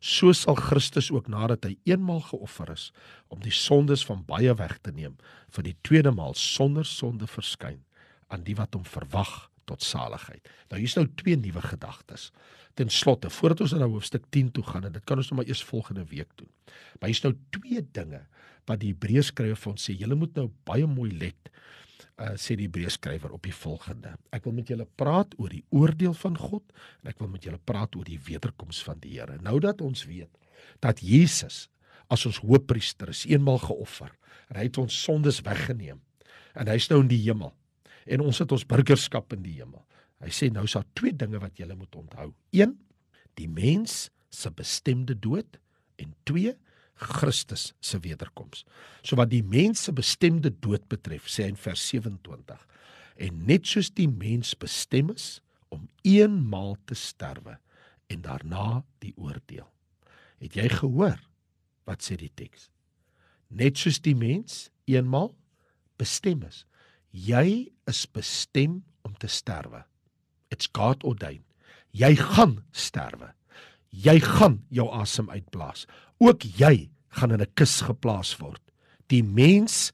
so 0.00 0.32
sal 0.32 0.56
Christus 0.56 1.10
ook 1.12 1.28
nadat 1.28 1.66
hy 1.68 1.74
eenmal 1.84 2.22
geoffer 2.24 2.72
is 2.72 2.88
om 3.28 3.40
die 3.44 3.52
sondes 3.52 4.02
van 4.08 4.24
baie 4.24 4.52
weg 4.56 4.78
te 4.80 4.92
neem 4.96 5.18
vir 5.52 5.66
die 5.68 5.76
tweede 5.84 6.12
maal 6.16 6.34
sonder 6.34 6.88
sonde 6.88 7.28
verskyn 7.28 7.82
aan 8.32 8.46
die 8.46 8.56
wat 8.56 8.74
hom 8.74 8.86
verwag 8.86 9.50
tot 9.68 9.84
saligheid. 9.84 10.48
Nou 10.70 10.80
hier's 10.80 10.96
nou 10.96 11.04
twee 11.20 11.36
nuwe 11.36 11.60
gedagtes. 11.62 12.30
Ten 12.78 12.90
slotte, 12.90 13.30
voordat 13.30 13.60
ons 13.66 13.74
na 13.76 13.86
hoofstuk 13.86 14.24
10 14.32 14.50
toe 14.56 14.64
gaan 14.66 14.88
en 14.88 14.94
dit 14.94 15.04
kan 15.04 15.20
ons 15.20 15.30
nou 15.30 15.40
maar 15.40 15.50
eers 15.50 15.62
volgende 15.66 16.06
week 16.10 16.30
doen. 16.40 16.48
Maar 16.98 17.12
hier's 17.12 17.22
nou 17.26 17.34
twee 17.54 17.82
dinge 17.92 18.24
wat 18.70 18.80
die 18.80 18.94
Hebreërs 18.94 19.30
skrywer 19.34 19.58
vir 19.58 19.72
ons 19.74 19.84
sê. 19.84 19.94
Julle 19.98 20.16
moet 20.18 20.32
nou 20.38 20.48
baie 20.66 20.88
mooi 20.88 21.10
let 21.12 21.52
uh, 22.20 22.34
sê 22.40 22.56
die 22.58 22.66
Hebreërskrywer 22.68 23.32
op 23.34 23.44
die 23.46 23.54
volgende. 23.54 24.14
Ek 24.34 24.46
wil 24.46 24.56
met 24.56 24.70
julle 24.72 24.86
praat 25.00 25.34
oor 25.38 25.52
die 25.52 25.64
oordeel 25.74 26.14
van 26.20 26.38
God 26.40 26.64
en 27.02 27.12
ek 27.12 27.20
wil 27.22 27.30
met 27.32 27.46
julle 27.46 27.60
praat 27.64 27.96
oor 27.98 28.06
die 28.08 28.20
wederkoms 28.26 28.82
van 28.86 29.00
die 29.02 29.16
Here. 29.18 29.38
Nou 29.44 29.58
dat 29.62 29.82
ons 29.84 30.06
weet 30.08 30.30
dat 30.84 31.02
Jesus 31.04 31.68
as 32.10 32.26
ons 32.26 32.40
hoëpriester 32.42 33.12
is, 33.12 33.24
eenmal 33.30 33.60
geoffer 33.62 34.10
en 34.50 34.58
hy 34.58 34.66
het 34.66 34.78
ons 34.82 35.02
sondes 35.06 35.40
weggeneem 35.46 36.00
en 36.58 36.70
hy's 36.70 36.88
nou 36.90 37.00
in 37.04 37.10
die 37.10 37.22
hemel 37.22 37.54
en 38.10 38.24
ons 38.24 38.40
het 38.42 38.52
ons 38.52 38.66
burgerskap 38.66 39.34
in 39.36 39.44
die 39.44 39.58
hemel. 39.60 39.82
Hy 40.20 40.32
sê 40.34 40.50
nou 40.52 40.66
is 40.66 40.74
daar 40.76 40.88
twee 40.98 41.14
dinge 41.16 41.40
wat 41.40 41.56
julle 41.60 41.76
moet 41.78 41.94
onthou. 41.96 42.32
1 42.56 42.74
die 43.38 43.48
mens 43.48 44.08
se 44.30 44.50
bestemde 44.52 45.14
dood 45.16 45.58
en 46.00 46.12
2 46.28 46.54
Christus 47.00 47.70
se 47.80 48.00
wederkoms. 48.04 48.64
So 49.02 49.16
wat 49.20 49.32
die 49.32 49.44
mens 49.46 49.84
se 49.86 49.94
bestemde 49.96 50.52
dood 50.52 50.86
betref, 50.92 51.28
sê 51.28 51.46
hy 51.46 51.54
in 51.54 51.60
vers 51.60 51.82
27, 51.88 52.66
en 53.20 53.40
net 53.48 53.68
soos 53.68 53.90
die 53.96 54.08
mens 54.08 54.52
bestem 54.58 55.12
is 55.14 55.40
om 55.72 55.88
eenmaal 56.06 56.76
te 56.88 56.96
sterwe 56.98 57.56
en 58.10 58.24
daarna 58.24 58.82
die 59.04 59.12
oordeel. 59.16 59.68
Het 60.40 60.56
jy 60.56 60.68
gehoor 60.72 61.18
wat 61.88 62.04
sê 62.04 62.16
die 62.20 62.32
teks? 62.36 62.68
Net 63.50 63.80
soos 63.80 64.00
die 64.02 64.16
mens 64.16 64.68
eenmaal 64.90 65.32
bestem 66.00 66.44
is, 66.46 66.64
jy 67.10 67.70
is 67.90 68.04
bestem 68.06 68.80
om 69.06 69.16
te 69.18 69.28
sterwe. 69.30 69.82
It's 70.50 70.68
God 70.72 71.04
ordained. 71.06 71.46
Jy 71.94 72.14
gaan 72.18 72.60
sterwe. 72.70 73.32
Jy 73.90 74.20
gaan 74.22 74.60
jou 74.70 74.88
asem 74.94 75.30
uitblaas. 75.30 75.86
Ook 76.18 76.42
jy 76.58 76.90
gaan 77.18 77.32
in 77.32 77.40
'n 77.42 77.54
kus 77.54 77.80
geplaas 77.80 78.36
word. 78.38 78.62
Die 79.08 79.22
mens 79.22 79.92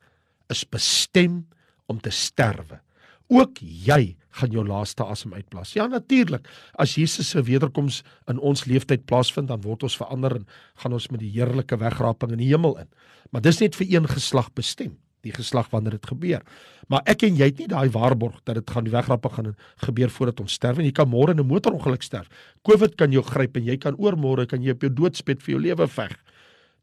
is 0.49 0.65
bestem 0.65 1.47
om 1.87 2.01
te 2.01 2.11
sterwe. 2.11 2.81
Ook 3.29 3.59
jy 3.59 4.17
gaan 4.31 4.51
jou 4.51 4.67
laaste 4.67 5.05
asem 5.05 5.35
uitblaas. 5.35 5.73
Ja 5.73 5.87
natuurlik, 5.87 6.47
as 6.75 6.95
Jesus 6.95 7.31
se 7.31 7.43
wederkoms 7.43 8.03
in 8.29 8.39
ons 8.39 8.65
lewenstyd 8.65 9.07
plaasvind, 9.07 9.49
dan 9.49 9.61
word 9.61 9.83
ons 9.83 9.97
verander 9.97 10.37
en 10.37 10.47
gaan 10.75 10.93
ons 10.93 11.09
met 11.09 11.21
die 11.21 11.31
heerlike 11.31 11.77
wegraping 11.77 12.33
in 12.33 12.39
die 12.39 12.53
hemel 12.53 12.79
in. 12.79 12.89
Maar 13.31 13.41
dis 13.41 13.59
net 13.59 13.75
vir 13.75 13.87
een 13.91 14.09
geslag 14.09 14.53
bestem 14.53 14.99
die 15.27 15.35
geslag 15.35 15.69
wanneer 15.73 15.99
dit 15.99 16.09
gebeur. 16.09 16.45
Maar 16.89 17.03
ek 17.11 17.27
en 17.27 17.37
jy 17.39 17.51
het 17.51 17.61
nie 17.63 17.69
daai 17.71 17.91
waarborg 17.95 18.39
dat 18.47 18.61
dit 18.61 18.71
gaan 18.71 18.87
die 18.87 18.95
wegrappe 18.95 19.31
gaan 19.35 19.53
gebeur 19.85 20.13
voordat 20.15 20.41
ons 20.45 20.57
sterf 20.59 20.79
en 20.79 20.87
jy 20.87 20.95
kan 20.95 21.11
môre 21.11 21.35
in 21.35 21.41
'n 21.41 21.47
motorongeluk 21.47 22.03
sterf. 22.03 22.29
COVID 22.63 22.97
kan 22.97 23.13
jou 23.13 23.23
gryp 23.23 23.57
en 23.57 23.65
jy 23.65 23.77
kan 23.77 23.95
oormôre 23.97 24.47
kan 24.47 24.63
jy 24.63 24.71
op 24.71 24.83
jou 24.83 24.91
doodsbed 24.91 25.43
vir 25.43 25.53
jou 25.55 25.61
lewe 25.61 25.87
veg. 25.89 26.17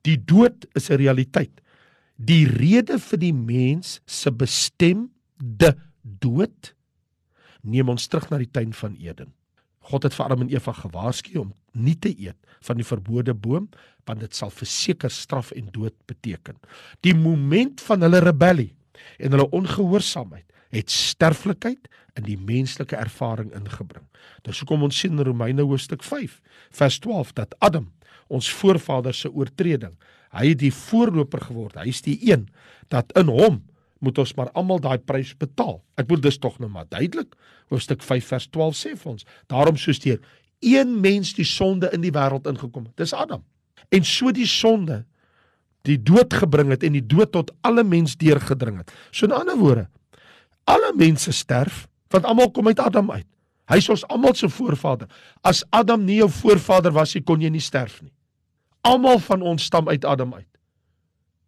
Die 0.03 0.17
dood 0.17 0.65
is 0.75 0.89
'n 0.89 0.97
realiteit. 0.97 1.61
Die 2.17 2.45
rede 2.45 2.99
vir 2.99 3.19
die 3.19 3.33
mens 3.33 4.01
se 4.05 4.31
bestemde 4.31 5.75
dood 6.01 6.73
neem 7.63 7.89
ons 7.89 8.07
terug 8.07 8.29
na 8.29 8.37
die 8.37 8.51
tuin 8.51 8.73
van 8.73 8.95
Eden. 8.99 9.33
God 9.89 10.07
het 10.07 10.15
vir 10.15 10.25
Adam 10.25 10.45
en 10.45 10.53
Eva 10.53 10.73
gewaarsku 10.77 11.37
om 11.41 11.51
nie 11.73 11.95
te 11.99 12.13
eet 12.13 12.37
van 12.63 12.79
die 12.79 12.87
verbode 12.87 13.33
boom 13.33 13.69
want 14.07 14.19
dit 14.19 14.35
sal 14.35 14.51
verseker 14.51 15.11
straf 15.11 15.53
en 15.55 15.69
dood 15.71 15.95
beteken. 16.11 16.57
Die 17.07 17.15
moment 17.15 17.81
van 17.87 18.03
hulle 18.03 18.19
rebellie 18.23 18.73
en 19.17 19.35
hulle 19.35 19.47
ongehoorsaamheid 19.55 20.45
het 20.73 20.91
sterflikheid 20.91 21.87
in 22.17 22.25
die 22.27 22.37
menslike 22.37 22.97
ervaring 22.97 23.51
ingebring. 23.55 24.05
Dis 24.45 24.59
hoekom 24.61 24.85
ons 24.87 24.97
sien 24.99 25.15
in 25.15 25.25
Romeine 25.25 25.65
hoofstuk 25.65 26.03
5 26.03 26.39
vers 26.79 26.99
12 27.03 27.33
dat 27.39 27.55
Adam 27.63 27.91
ons 28.33 28.49
voorvader 28.59 29.15
se 29.15 29.31
oortreding. 29.31 29.93
Hy 30.33 30.49
het 30.53 30.61
die 30.63 30.73
voorloper 30.73 31.43
geword. 31.47 31.77
Hy 31.77 31.91
is 31.91 32.01
die 32.05 32.17
een 32.25 32.47
dat 32.93 33.11
in 33.19 33.29
hom 33.31 33.61
moet 34.03 34.19
ons 34.21 34.33
maar 34.37 34.51
almal 34.59 34.81
daai 34.83 34.97
prys 34.99 35.31
betaal. 35.39 35.79
Ek 35.95 36.07
bedoel 36.07 36.25
dis 36.27 36.39
tog 36.41 36.59
nou 36.59 36.69
maar 36.71 36.87
duidelik. 36.91 37.35
Hoofstuk 37.71 38.03
5 38.03 38.31
vers 38.33 38.47
12 38.51 38.77
sê 38.77 38.93
vir 38.99 39.11
ons, 39.15 39.25
daarom 39.51 39.79
soos 39.79 40.01
deur 40.03 40.19
een 40.63 40.99
mens 41.03 41.33
die 41.35 41.47
sonde 41.47 41.89
in 41.91 42.03
die 42.03 42.11
wêreld 42.15 42.47
ingekom 42.47 42.87
het. 42.87 42.95
Dis 43.03 43.13
Adam. 43.13 43.43
En 43.91 44.05
so 44.07 44.31
die 44.31 44.47
sonde 44.47 45.03
die 45.83 45.97
dood 45.99 46.31
gebring 46.39 46.71
het 46.71 46.83
en 46.87 46.95
die 46.95 47.03
dood 47.03 47.33
tot 47.35 47.51
alle 47.67 47.83
mens 47.83 48.15
deurgedring 48.19 48.79
het. 48.79 48.93
So 49.11 49.27
in 49.27 49.35
ander 49.35 49.57
woorde, 49.59 49.87
alle 50.63 50.93
mense 50.95 51.31
sterf 51.35 51.87
want 52.13 52.27
almal 52.29 52.51
kom 52.53 52.69
uit 52.69 52.79
Adam 52.79 53.09
uit. 53.11 53.27
Hy 53.71 53.79
is 53.81 53.89
ons 53.89 54.03
almal 54.11 54.35
se 54.37 54.47
voorvader. 54.51 55.07
As 55.41 55.63
Adam 55.73 56.03
nie 56.05 56.19
jou 56.19 56.29
voorvader 56.29 56.93
was 56.93 57.15
nie, 57.15 57.23
kon 57.25 57.41
jy 57.41 57.49
nie 57.49 57.63
sterf 57.63 58.01
nie. 58.03 58.11
Almal 58.85 59.17
van 59.23 59.41
ons 59.41 59.65
stam 59.65 59.89
uit 59.89 60.05
Adam 60.05 60.35
uit. 60.35 60.49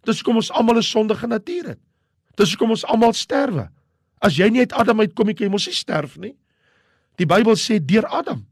Dis 0.09 0.23
kom 0.25 0.39
ons 0.41 0.51
almal 0.51 0.77
'n 0.79 0.83
sondige 0.83 1.27
natuur 1.27 1.67
het. 1.75 1.79
Dis 2.39 2.55
kom 2.59 2.73
ons 2.75 2.85
almal 2.87 3.15
sterwe. 3.15 3.69
As 4.23 4.37
jy 4.39 4.49
nie 4.51 4.63
uit 4.65 4.75
Adam 4.75 5.03
uitkom 5.03 5.29
nie, 5.29 5.35
kan 5.37 5.47
jy 5.47 5.51
mos 5.53 5.67
nie 5.69 5.77
sterf 5.77 6.17
nie. 6.21 6.33
Die 7.19 7.27
Bybel 7.29 7.55
sê 7.59 7.79
deur 7.79 8.07
Adam. 8.11 8.43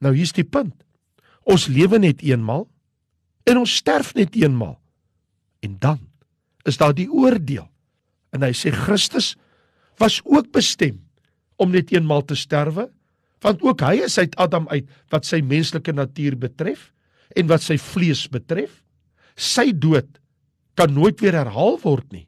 Nou 0.00 0.12
hier's 0.16 0.34
die 0.34 0.46
punt. 0.46 0.74
Ons 1.46 1.68
lewe 1.70 2.00
net 2.00 2.22
eenmal 2.26 2.66
en 3.48 3.60
ons 3.62 3.76
sterf 3.80 4.14
net 4.14 4.36
eenmal. 4.38 4.76
En 5.64 5.76
dan 5.80 6.00
is 6.68 6.78
daar 6.80 6.94
die 6.96 7.08
oordeel. 7.08 7.66
En 8.34 8.44
hy 8.46 8.52
sê 8.56 8.72
Christus 8.74 9.34
was 10.00 10.20
ook 10.24 10.50
bestem 10.54 11.00
om 11.60 11.72
net 11.74 11.92
eenmal 11.92 12.24
te 12.24 12.38
sterwe, 12.38 12.88
want 13.44 13.62
ook 13.64 13.82
hy 13.84 14.00
is 14.06 14.16
uit 14.20 14.36
Adam 14.40 14.68
uit 14.70 14.88
wat 15.12 15.28
sy 15.28 15.40
menslike 15.44 15.92
natuur 15.92 16.36
betref 16.40 16.90
en 17.36 17.48
wat 17.50 17.64
sy 17.64 17.76
vlees 17.80 18.26
betref. 18.32 18.72
Sy 19.36 19.70
dood 19.72 20.08
kan 20.76 20.92
nooit 20.92 21.20
weer 21.20 21.36
herhaal 21.36 21.78
word 21.82 22.08
nie, 22.12 22.26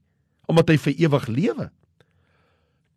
omdat 0.52 0.72
hy 0.72 0.78
vir 0.86 0.98
ewig 1.06 1.28
lewe. 1.32 1.70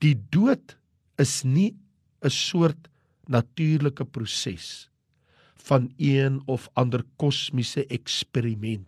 Die 0.03 0.15
dood 0.33 0.75
is 1.21 1.43
nie 1.43 1.75
'n 2.21 2.29
soort 2.29 2.89
natuurlike 3.27 4.05
proses 4.05 4.89
van 5.65 5.89
een 5.97 6.41
of 6.45 6.69
ander 6.73 7.03
kosmiese 7.17 7.85
eksperiment 7.87 8.87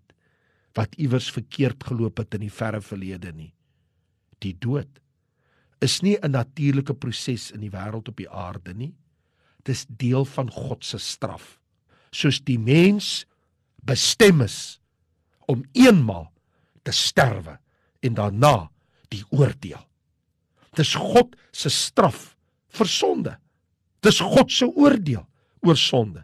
wat 0.78 0.96
iewers 0.96 1.32
verkeerd 1.32 1.84
geloop 1.84 2.18
het 2.22 2.34
in 2.38 2.46
die 2.46 2.54
verre 2.54 2.82
verlede 2.82 3.32
nie. 3.34 3.54
Die 4.40 4.54
dood 4.54 5.00
is 5.82 6.02
nie 6.02 6.18
'n 6.22 6.32
natuurlike 6.32 6.94
proses 6.94 7.52
in 7.52 7.62
die 7.62 7.72
wêreld 7.72 8.08
op 8.08 8.18
die 8.18 8.30
aarde 8.30 8.74
nie. 8.74 8.94
Dis 9.64 9.86
deel 9.90 10.26
van 10.26 10.52
God 10.52 10.86
se 10.86 10.98
straf. 10.98 11.60
Soos 12.12 12.40
die 12.40 12.60
mens 12.60 13.26
bestem 13.84 14.42
is 14.42 14.80
om 15.48 15.66
eenmaal 15.74 16.32
te 16.84 16.92
sterwe 16.92 17.60
en 18.06 18.18
daarna 18.18 18.70
die 19.13 19.24
oordeel. 19.30 19.82
Dis 20.77 20.94
God 20.96 21.36
se 21.51 21.72
straf 21.74 22.36
vir 22.77 22.89
sonde. 22.92 23.38
Dis 24.06 24.20
God 24.22 24.51
se 24.54 24.68
oordeel 24.68 25.25
oor 25.66 25.80
sonde. 25.80 26.24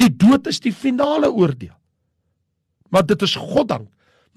Die 0.00 0.10
dood 0.10 0.48
is 0.50 0.60
die 0.60 0.74
finale 0.74 1.30
oordeel. 1.32 1.76
Maar 2.90 3.06
dit 3.06 3.22
is 3.22 3.36
God 3.38 3.68
dank 3.70 3.88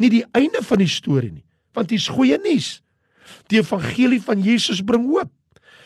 nie 0.02 0.10
die 0.10 0.24
einde 0.34 0.64
van 0.66 0.82
die 0.82 0.90
storie 0.90 1.32
nie, 1.32 1.46
want 1.78 1.92
dis 1.94 2.08
goeie 2.12 2.40
nuus. 2.42 2.80
Die 3.52 3.60
evangelie 3.62 4.20
van 4.24 4.42
Jesus 4.44 4.82
bring 4.86 5.06
hoop. 5.12 5.32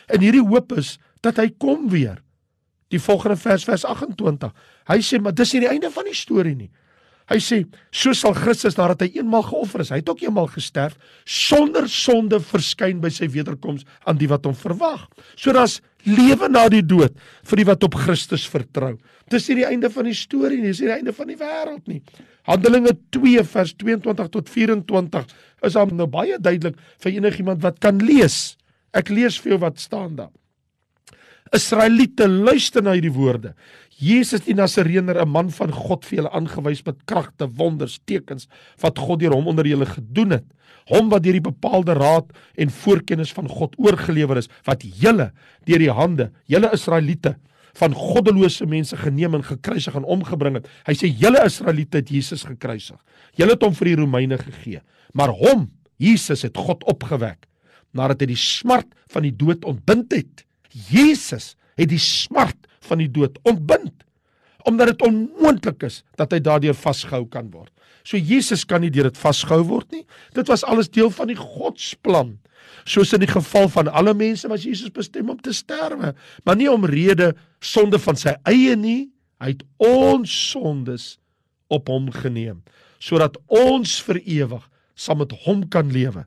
En 0.08 0.24
hierdie 0.24 0.44
hoop 0.44 0.72
is 0.80 0.96
dat 1.26 1.40
hy 1.42 1.50
kom 1.60 1.90
weer. 1.92 2.22
Die 2.94 3.02
volgende 3.04 3.36
vers 3.40 3.66
vers 3.68 3.84
28. 3.86 4.54
Hy 4.88 5.00
sê 5.04 5.20
maar 5.20 5.36
dis 5.36 5.52
nie 5.54 5.66
die 5.66 5.72
einde 5.74 5.92
van 5.92 6.08
die 6.08 6.16
storie 6.16 6.56
nie. 6.56 6.70
Hy 7.28 7.38
sê, 7.44 7.58
so 7.92 8.14
sal 8.16 8.36
Christus 8.38 8.78
nadat 8.78 9.02
hy 9.04 9.20
eenmaal 9.20 9.44
geoffer 9.50 9.84
is, 9.84 9.90
hy 9.92 10.00
het 10.00 10.10
ook 10.12 10.22
eenmaal 10.24 10.48
gesterf 10.48 10.96
sonder 11.28 11.90
sonde 11.92 12.40
verskyn 12.40 13.02
by 13.04 13.12
sy 13.12 13.28
wederkoms 13.34 13.84
aan 14.08 14.20
die 14.22 14.30
wat 14.32 14.48
hom 14.48 14.56
verwag. 14.56 15.04
So 15.36 15.52
daar's 15.56 15.82
lewe 16.08 16.48
na 16.48 16.64
die 16.72 16.86
dood 16.88 17.18
vir 17.50 17.60
die 17.60 17.68
wat 17.68 17.84
op 17.84 18.00
Christus 18.00 18.48
vertrou. 18.48 18.94
Dis 19.28 19.50
nie 19.52 19.60
die 19.60 19.68
einde 19.68 19.92
van 19.92 20.08
die 20.08 20.16
storie 20.16 20.62
nie, 20.62 20.72
dis 20.72 20.80
nie 20.80 20.88
die 20.94 20.98
einde 21.02 21.16
van 21.18 21.28
die 21.28 21.40
wêreld 21.42 21.92
nie. 21.92 22.00
Handelinge 22.48 22.96
2 23.12 23.44
vers 23.52 23.76
22 23.76 24.32
tot 24.32 24.52
24 24.54 25.36
is 25.68 25.76
dan 25.76 25.96
nou 26.00 26.08
baie 26.08 26.40
duidelik 26.40 26.80
vir 27.04 27.18
enigiemand 27.20 27.60
wat 27.66 27.84
kan 27.84 28.00
lees. 28.00 28.56
Ek 28.96 29.12
lees 29.12 29.36
vir 29.44 29.58
jou 29.58 29.64
wat 29.68 29.84
staan 29.84 30.16
daar. 30.16 30.32
Israeliete 31.56 32.28
luister 32.28 32.84
na 32.84 32.96
hierdie 32.96 33.14
woorde. 33.14 33.54
Jesus 33.98 34.44
die 34.46 34.56
Nasareëner, 34.58 35.18
'n 35.22 35.30
man 35.30 35.50
van 35.50 35.72
God 35.72 36.06
vir 36.06 36.18
julle 36.20 36.32
aangewys 36.32 36.84
met 36.86 37.06
kragte, 37.06 37.48
wonders, 37.48 38.00
tekens 38.06 38.48
wat 38.82 39.00
God 39.00 39.20
deur 39.20 39.34
hom 39.34 39.48
onder 39.48 39.66
julle 39.66 39.86
gedoen 39.86 40.32
het. 40.32 40.46
Hom 40.88 41.10
wat 41.10 41.24
deur 41.24 41.34
die 41.34 41.52
bepaalde 41.52 41.94
raad 41.94 42.32
en 42.56 42.70
voorkennis 42.70 43.34
van 43.34 43.48
God 43.48 43.76
oorgelewer 43.78 44.38
is, 44.38 44.50
wat 44.66 44.84
julle 44.84 45.32
deur 45.66 45.80
die 45.80 45.92
hande, 45.92 46.32
julle 46.46 46.72
Israeliete 46.72 47.36
van 47.78 47.94
goddelose 47.94 48.66
mense 48.66 48.98
geneem 48.98 49.36
en 49.38 49.44
gekruisig 49.44 49.96
en 49.96 50.04
omgebring 50.04 50.56
het. 50.56 50.68
Hy 50.88 50.94
sê 50.94 51.10
julle 51.12 51.44
Israeliete 51.46 51.98
het 52.02 52.10
Jesus 52.10 52.44
gekruisig. 52.44 52.98
Julle 53.38 53.52
het 53.54 53.64
hom 53.64 53.74
vir 53.74 53.92
die 53.92 54.00
Romeine 54.00 54.38
gegee, 54.38 54.82
maar 55.14 55.30
hom, 55.30 55.70
Jesus 55.98 56.44
het 56.46 56.58
God 56.58 56.84
opgewek 56.86 57.48
nadat 57.98 58.22
hy 58.22 58.28
die 58.34 58.40
smart 58.40 58.90
van 59.10 59.26
die 59.26 59.34
dood 59.34 59.66
ontbind 59.66 60.12
het. 60.14 60.44
Jesus 60.72 61.56
het 61.78 61.92
die 61.92 62.02
smart 62.02 62.68
van 62.88 63.02
die 63.04 63.12
dood 63.12 63.40
ontbind 63.48 64.04
omdat 64.68 64.92
dit 64.92 65.04
onmoontlik 65.08 65.86
is 65.88 66.02
dat 66.20 66.34
hy 66.36 66.42
daardeur 66.44 66.76
vasgehou 66.76 67.22
kan 67.32 67.46
word. 67.54 67.72
So 68.04 68.20
Jesus 68.20 68.66
kan 68.68 68.82
nie 68.84 68.92
deur 68.92 69.08
dit 69.08 69.20
vasgehou 69.20 69.62
word 69.70 69.94
nie. 69.96 70.04
Dit 70.36 70.50
was 70.52 70.66
alles 70.68 70.90
deel 70.92 71.08
van 71.16 71.32
die 71.32 71.38
Godsplan. 71.40 72.34
Soos 72.84 73.14
in 73.16 73.24
die 73.24 73.32
geval 73.32 73.70
van 73.72 73.88
alle 73.88 74.12
mense 74.18 74.50
was 74.52 74.66
Jesus 74.68 74.92
bestem 74.92 75.32
om 75.32 75.40
te 75.40 75.54
sterwe, 75.56 76.12
maar 76.44 76.60
nie 76.60 76.68
om 76.72 76.84
rede 76.88 77.34
sonde 77.64 78.00
van 78.00 78.20
sy 78.20 78.36
eie 78.48 78.76
nie. 78.76 79.08
Hy 79.40 79.54
het 79.54 79.64
ons 79.80 80.34
sondes 80.52 81.16
op 81.72 81.88
hom 81.92 82.12
geneem 82.12 82.64
sodat 82.98 83.36
ons 83.54 84.00
vir 84.08 84.18
ewig 84.26 84.64
saam 84.98 85.20
met 85.22 85.34
hom 85.44 85.60
kan 85.70 85.92
lewe. 85.94 86.24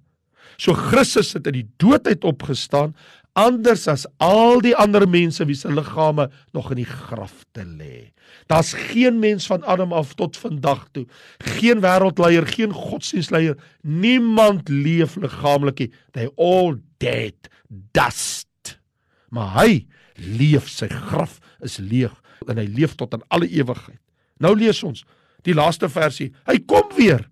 So 0.60 0.76
Christus 0.76 1.32
het 1.34 1.48
uit 1.48 1.56
die 1.56 1.68
dood 1.82 2.06
uit 2.06 2.24
opgestaan 2.28 2.92
anders 3.38 3.86
as 3.88 4.06
al 4.22 4.60
die 4.64 4.74
ander 4.76 5.06
mense 5.08 5.44
wie 5.46 5.56
se 5.56 5.70
liggame 5.72 6.28
nog 6.56 6.70
in 6.74 6.82
die 6.82 6.88
graf 6.88 7.44
te 7.56 7.64
lê. 7.64 8.10
Daar's 8.50 8.72
geen 8.72 9.18
mens 9.22 9.46
van 9.46 9.62
Adam 9.62 9.92
af 9.92 10.14
tot 10.14 10.36
vandag 10.36 10.88
toe, 10.92 11.06
geen 11.38 11.82
wêreldleier, 11.82 12.46
geen 12.46 12.72
godsdienstleier, 12.74 13.56
niemand 13.82 14.68
leef 14.68 15.16
liggaamlik 15.16 15.84
nie. 15.84 15.92
They 16.12 16.30
all 16.36 16.80
dead 16.98 17.50
dust. 17.94 18.78
Maar 19.30 19.54
hy 19.60 19.86
leef, 20.14 20.68
sy 20.68 20.88
graf 20.90 21.38
is 21.64 21.78
leeg 21.78 22.14
en 22.48 22.58
hy 22.58 22.66
leef 22.66 22.96
tot 22.98 23.14
aan 23.14 23.24
alle 23.28 23.48
ewigheid. 23.48 24.00
Nou 24.40 24.54
lees 24.56 24.80
ons 24.86 25.04
die 25.46 25.54
laaste 25.56 25.88
versie. 25.92 26.30
Hy 26.48 26.58
kom 26.68 26.88
weer. 26.96 27.26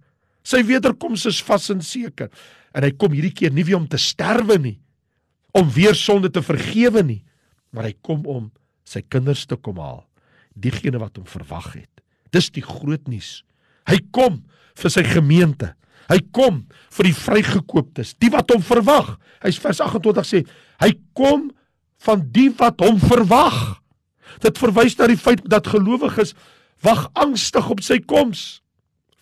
Sy 0.47 0.63
wederkoms 0.69 1.27
is 1.29 1.41
vas 1.45 1.69
en 1.73 1.83
seker. 1.85 2.31
En 2.77 2.85
hy 2.85 2.93
kom 3.01 3.15
hierdie 3.17 3.35
keer 3.35 3.53
nie 3.55 3.65
weer 3.67 3.81
om 3.81 3.89
te 3.89 4.01
sterwe 4.01 4.59
nie, 4.61 4.77
om 5.57 5.71
weer 5.73 5.97
sonde 5.97 6.31
te 6.31 6.43
vergewe 6.45 7.03
nie, 7.05 7.23
maar 7.73 7.89
hy 7.89 7.95
kom 8.05 8.27
om 8.29 8.51
sy 8.89 9.03
kinders 9.09 9.47
te 9.49 9.57
kom 9.57 9.81
haal, 9.83 10.05
diegene 10.57 11.01
wat 11.01 11.19
hom 11.21 11.27
verwag 11.29 11.73
het. 11.77 12.03
Dis 12.33 12.51
die 12.53 12.65
groot 12.65 13.09
nuus. 13.09 13.43
Hy 13.89 14.01
kom 14.13 14.43
vir 14.79 14.93
sy 14.93 15.05
gemeente. 15.07 15.73
Hy 16.09 16.21
kom 16.33 16.63
vir 16.97 17.11
die 17.11 17.17
vrygekooptes, 17.17 18.15
die 18.21 18.31
wat 18.33 18.49
hom 18.53 18.63
verwag. 18.65 19.17
Hy's 19.45 19.61
vers 19.61 19.81
28 19.85 20.29
sê, 20.29 20.41
hy 20.81 20.93
kom 21.17 21.51
van 22.07 22.23
die 22.33 22.49
wat 22.57 22.81
hom 22.85 23.01
verwag. 23.03 23.79
Dit 24.45 24.61
verwys 24.61 24.97
na 24.99 25.09
die 25.11 25.21
feit 25.21 25.43
dat 25.51 25.69
gelowiges 25.69 26.35
wag 26.85 27.09
angstig 27.19 27.69
op 27.75 27.83
sy 27.85 27.99
koms. 28.01 28.61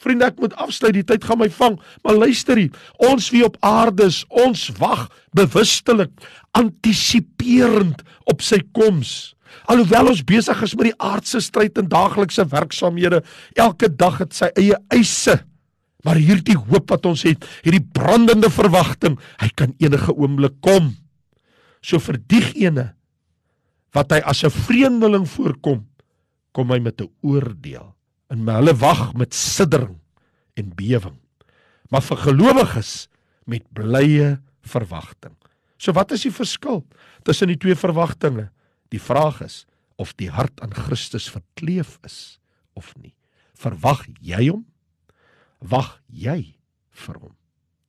Vriende, 0.07 0.29
ek 0.31 0.39
moet 0.39 0.55
afsluit, 0.63 0.95
die 0.95 1.07
tyd 1.07 1.25
gaan 1.27 1.41
my 1.41 1.49
vang, 1.51 1.81
maar 2.07 2.19
luister 2.21 2.59
hier. 2.61 2.75
Ons 3.03 3.33
wie 3.35 3.43
op 3.47 3.57
aarde 3.67 4.07
is, 4.07 4.23
ons 4.31 4.69
wag 4.79 5.09
bewustelik, 5.35 6.13
antisiperend 6.55 8.05
op 8.31 8.45
sy 8.45 8.61
koms. 8.77 9.35
Alhoewel 9.67 10.13
ons 10.13 10.23
besig 10.27 10.63
is 10.63 10.77
met 10.79 10.93
die 10.93 10.99
aardse 11.03 11.41
stryd 11.43 11.81
en 11.81 11.91
daaglikse 11.91 12.47
werksamehede, 12.53 13.25
elke 13.59 13.91
dag 13.91 14.21
het 14.23 14.37
sy 14.37 14.53
eie 14.55 14.79
eise. 14.95 15.41
Maar 16.07 16.23
hierdie 16.23 16.55
hoop 16.55 16.93
wat 16.95 17.09
ons 17.11 17.27
het, 17.27 17.43
hierdie 17.67 17.83
brandende 17.83 18.53
verwagting, 18.53 19.19
hy 19.43 19.51
kan 19.59 19.75
enige 19.83 20.15
oomblik 20.15 20.55
kom. 20.63 20.93
So 21.83 21.99
vir 21.99 22.21
diegene 22.31 22.93
wat 23.97 24.13
hy 24.13 24.23
as 24.23 24.45
'n 24.45 24.55
vreemdeling 24.55 25.27
voorkom, 25.27 25.87
kom 26.53 26.71
hy 26.71 26.79
met 26.79 27.01
'n 27.01 27.11
oordeel 27.23 27.95
en 28.31 28.49
hulle 28.49 28.75
wag 28.75 29.15
met 29.15 29.35
siddering 29.35 29.97
en 30.57 30.73
bewering. 30.75 31.19
Maar 31.93 32.03
vir 32.03 32.23
gelowiges 32.25 32.93
met 33.47 33.67
blye 33.77 34.37
verwagting. 34.67 35.37
So 35.79 35.95
wat 35.95 36.13
is 36.17 36.25
die 36.27 36.35
verskil 36.35 36.83
tussen 37.27 37.53
die 37.53 37.61
twee 37.61 37.77
verwagtinge? 37.79 38.49
Die 38.91 39.03
vraag 39.03 39.43
is 39.45 39.65
of 40.01 40.15
die 40.21 40.31
hart 40.33 40.61
aan 40.65 40.75
Christus 40.75 41.29
verkleef 41.31 41.99
is 42.07 42.39
of 42.77 42.93
nie. 43.01 43.15
Verwag 43.57 44.05
jy 44.21 44.49
hom? 44.51 44.67
Wag 45.61 45.99
jy 46.09 46.57
vir 47.07 47.21
hom? 47.21 47.35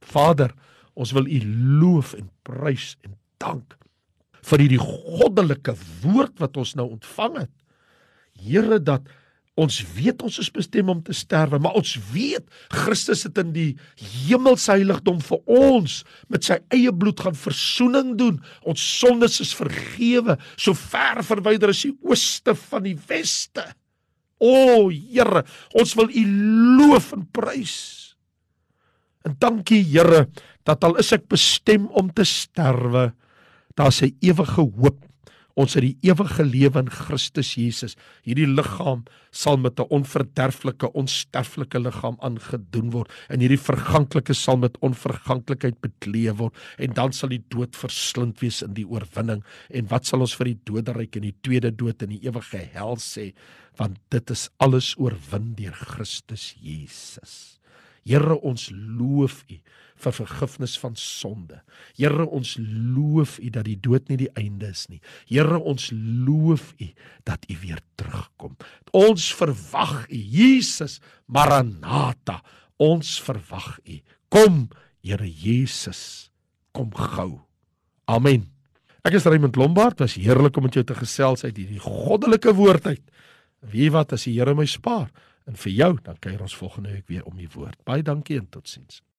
Vader, 0.07 0.53
ons 0.95 1.11
wil 1.15 1.27
U 1.27 1.41
loof 1.81 2.13
en 2.17 2.29
prys 2.47 2.95
en 3.05 3.17
dank 3.41 3.75
vir 4.47 4.63
hierdie 4.63 4.81
goddelike 4.81 5.75
woord 6.03 6.37
wat 6.39 6.57
ons 6.59 6.73
nou 6.79 6.87
ontvang 6.93 7.41
het. 7.43 7.53
Here 8.37 8.79
dat 8.79 9.07
Ons 9.57 9.79
weet 9.95 10.21
ons 10.21 10.35
is 10.37 10.51
bestem 10.53 10.91
om 10.93 10.99
te 11.01 11.15
sterwe, 11.17 11.57
maar 11.57 11.79
ons 11.79 11.95
weet 12.11 12.45
Christus 12.69 13.23
het 13.25 13.39
in 13.41 13.55
die 13.55 13.71
hemelse 13.97 14.69
heiligdom 14.75 15.17
vir 15.25 15.41
ons 15.49 16.03
met 16.29 16.45
sy 16.45 16.59
eie 16.75 16.93
bloed 16.93 17.23
gaan 17.25 17.37
verzoening 17.37 18.13
doen. 18.19 18.37
Ons 18.69 18.83
sondes 18.99 19.39
is 19.41 19.55
vergewe, 19.57 20.37
so 20.61 20.77
ver 20.77 21.23
verwyder 21.25 21.73
as 21.73 21.81
die 21.87 21.95
ooste 22.05 22.53
van 22.67 22.85
die 22.85 22.97
weste. 23.09 23.65
O 24.37 24.91
Here, 24.93 25.41
ons 25.73 25.95
wil 25.97 26.13
U 26.13 26.23
loof 26.77 27.09
en 27.17 27.25
prys. 27.33 27.77
En 29.25 29.33
dankie 29.41 29.81
Here 29.89 30.27
dat 30.67 30.85
al 30.85 30.99
is 31.01 31.09
ek 31.15 31.25
bestem 31.31 31.89
om 31.97 32.13
te 32.13 32.27
sterwe, 32.27 33.09
daar's 33.73 34.03
'n 34.03 34.13
ewige 34.21 34.61
hoop 34.61 35.06
Ons 35.57 35.73
het 35.73 35.81
die 35.81 35.97
ewige 36.05 36.45
lewe 36.45 36.83
in 36.83 36.89
Christus 36.93 37.55
Jesus. 37.57 37.95
Hierdie 38.25 38.45
liggaam 38.45 39.05
sal 39.33 39.57
met 39.57 39.79
'n 39.79 39.89
onverderflike, 39.89 40.91
onsterflike 40.93 41.79
liggaam 41.79 42.17
aangedoen 42.21 42.91
word 42.91 43.11
en 43.29 43.39
hierdie 43.39 43.57
verganklike 43.57 44.33
sal 44.33 44.57
met 44.57 44.77
onverganklikheid 44.81 45.81
bekleed 45.81 46.37
word 46.37 46.53
en 46.77 46.93
dan 46.93 47.11
sal 47.11 47.29
die 47.29 47.43
dood 47.49 47.75
verslind 47.75 48.39
wees 48.39 48.61
in 48.61 48.73
die 48.73 48.85
oorwinning. 48.85 49.43
En 49.69 49.87
wat 49.87 50.05
sal 50.05 50.21
ons 50.21 50.35
vir 50.35 50.45
die 50.45 50.59
doderyk 50.63 51.15
en 51.15 51.21
die 51.21 51.35
tweede 51.41 51.71
dood 51.71 52.01
in 52.01 52.09
die 52.09 52.23
ewige 52.27 52.69
hel 52.73 52.95
sê? 52.97 53.33
Want 53.77 53.97
dit 54.09 54.29
is 54.29 54.49
alles 54.59 54.95
oorwin 54.97 55.55
deur 55.55 55.73
Christus 55.73 56.55
Jesus. 56.61 57.57
Here 58.07 58.37
ons 58.45 58.69
loof 58.71 59.43
U 59.51 59.57
vir 59.97 60.13
vergifnis 60.13 60.75
van 60.79 60.95
sonde. 60.99 61.61
Here 61.97 62.25
ons 62.25 62.55
loof 62.61 63.37
U 63.41 63.49
dat 63.53 63.65
die 63.67 63.77
dood 63.81 64.09
nie 64.11 64.19
die 64.21 64.31
einde 64.37 64.69
is 64.71 64.85
nie. 64.91 65.01
Here 65.29 65.59
ons 65.59 65.89
loof 65.93 66.73
U 66.79 66.89
dat 67.27 67.45
U 67.49 67.57
weer 67.63 67.81
terugkom. 67.99 68.55
Ons 68.95 69.31
verwag 69.35 70.05
U, 70.07 70.17
Jesus, 70.17 70.99
Maranatha. 71.25 72.39
Ons 72.77 73.17
verwag 73.25 73.79
U. 73.85 73.99
Kom, 74.33 74.67
Here 75.01 75.27
Jesus, 75.27 76.29
kom 76.75 76.89
gou. 76.91 77.37
Amen. 78.11 78.47
Ek 79.07 79.15
is 79.15 79.27
Raymond 79.27 79.55
Lombard. 79.55 80.01
Was 80.03 80.17
heerlik 80.19 80.57
om 80.59 80.67
met 80.67 80.75
jou 80.75 80.83
te 80.83 80.97
gesels 80.97 81.45
uit 81.45 81.55
hierdie 81.55 81.79
goddelike 81.79 82.51
woord 82.57 82.89
uit. 82.91 83.03
Wie 83.71 83.87
wat 83.93 84.13
as 84.17 84.27
die 84.27 84.35
Here 84.35 84.55
my 84.55 84.67
spaar? 84.67 85.07
En 85.47 85.55
vir 85.55 85.71
jou, 85.71 85.91
dan 86.03 86.19
kuier 86.19 86.41
ons 86.43 86.55
volgende 86.59 86.91
week 86.91 87.07
weer 87.07 87.25
om 87.25 87.37
die 87.39 87.49
woord. 87.53 87.79
Baie 87.87 88.03
dankie 88.03 88.39
en 88.39 88.49
totsiens. 88.51 89.01